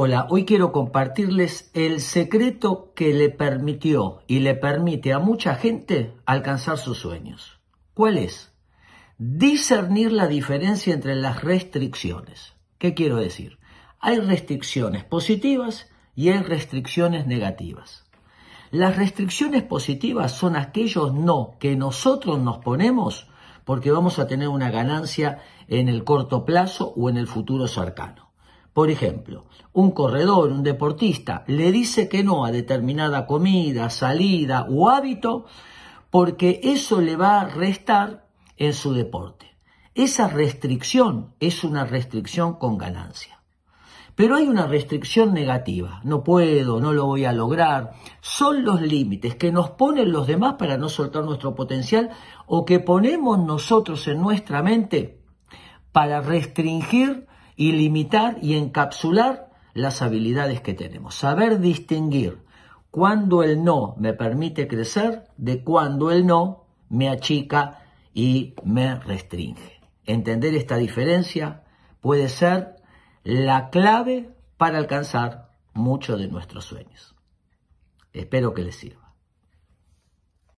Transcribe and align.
Hola, 0.00 0.28
hoy 0.30 0.44
quiero 0.44 0.70
compartirles 0.70 1.72
el 1.74 2.00
secreto 2.00 2.92
que 2.94 3.12
le 3.12 3.30
permitió 3.30 4.22
y 4.28 4.38
le 4.38 4.54
permite 4.54 5.12
a 5.12 5.18
mucha 5.18 5.56
gente 5.56 6.14
alcanzar 6.24 6.78
sus 6.78 6.98
sueños. 6.98 7.58
¿Cuál 7.94 8.16
es? 8.16 8.52
Discernir 9.18 10.12
la 10.12 10.28
diferencia 10.28 10.94
entre 10.94 11.16
las 11.16 11.42
restricciones. 11.42 12.54
¿Qué 12.78 12.94
quiero 12.94 13.16
decir? 13.16 13.58
Hay 13.98 14.20
restricciones 14.20 15.02
positivas 15.02 15.88
y 16.14 16.28
hay 16.28 16.44
restricciones 16.44 17.26
negativas. 17.26 18.04
Las 18.70 18.96
restricciones 18.96 19.64
positivas 19.64 20.30
son 20.30 20.54
aquellos 20.54 21.12
no 21.12 21.56
que 21.58 21.74
nosotros 21.74 22.38
nos 22.38 22.58
ponemos 22.58 23.26
porque 23.64 23.90
vamos 23.90 24.20
a 24.20 24.28
tener 24.28 24.46
una 24.46 24.70
ganancia 24.70 25.42
en 25.66 25.88
el 25.88 26.04
corto 26.04 26.44
plazo 26.44 26.94
o 26.96 27.10
en 27.10 27.16
el 27.16 27.26
futuro 27.26 27.66
cercano. 27.66 28.27
Por 28.78 28.92
ejemplo, 28.92 29.46
un 29.72 29.90
corredor, 29.90 30.52
un 30.52 30.62
deportista, 30.62 31.42
le 31.48 31.72
dice 31.72 32.08
que 32.08 32.22
no 32.22 32.44
a 32.44 32.52
determinada 32.52 33.26
comida, 33.26 33.90
salida 33.90 34.68
o 34.70 34.88
hábito 34.88 35.46
porque 36.10 36.60
eso 36.62 37.00
le 37.00 37.16
va 37.16 37.40
a 37.40 37.48
restar 37.48 38.28
en 38.56 38.74
su 38.74 38.92
deporte. 38.92 39.56
Esa 39.96 40.28
restricción 40.28 41.34
es 41.40 41.64
una 41.64 41.86
restricción 41.86 42.54
con 42.54 42.78
ganancia. 42.78 43.42
Pero 44.14 44.36
hay 44.36 44.46
una 44.46 44.68
restricción 44.68 45.34
negativa. 45.34 46.00
No 46.04 46.22
puedo, 46.22 46.78
no 46.78 46.92
lo 46.92 47.06
voy 47.06 47.24
a 47.24 47.32
lograr. 47.32 47.94
Son 48.20 48.64
los 48.64 48.80
límites 48.80 49.34
que 49.34 49.50
nos 49.50 49.70
ponen 49.70 50.12
los 50.12 50.28
demás 50.28 50.54
para 50.56 50.78
no 50.78 50.88
soltar 50.88 51.24
nuestro 51.24 51.56
potencial 51.56 52.10
o 52.46 52.64
que 52.64 52.78
ponemos 52.78 53.40
nosotros 53.40 54.06
en 54.06 54.20
nuestra 54.20 54.62
mente 54.62 55.20
para 55.90 56.20
restringir 56.20 57.26
y 57.58 57.72
limitar 57.72 58.38
y 58.40 58.56
encapsular 58.56 59.50
las 59.74 60.00
habilidades 60.00 60.60
que 60.60 60.74
tenemos. 60.74 61.16
Saber 61.16 61.58
distinguir 61.58 62.38
cuando 62.92 63.42
el 63.42 63.64
no 63.64 63.96
me 63.98 64.12
permite 64.12 64.68
crecer 64.68 65.24
de 65.36 65.64
cuando 65.64 66.12
el 66.12 66.24
no 66.24 66.66
me 66.88 67.08
achica 67.08 67.82
y 68.14 68.54
me 68.64 68.94
restringe. 68.94 69.80
Entender 70.04 70.54
esta 70.54 70.76
diferencia 70.76 71.64
puede 72.00 72.28
ser 72.28 72.76
la 73.24 73.70
clave 73.70 74.30
para 74.56 74.78
alcanzar 74.78 75.50
muchos 75.74 76.20
de 76.20 76.28
nuestros 76.28 76.64
sueños. 76.64 77.16
Espero 78.12 78.54
que 78.54 78.62
les 78.62 78.76
sirva. 78.76 79.07